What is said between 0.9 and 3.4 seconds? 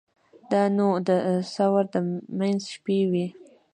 د ثور د منځ شپې وې.